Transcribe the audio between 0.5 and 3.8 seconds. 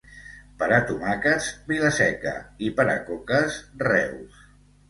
Per a tomàquets, Vila-seca, i per a coques,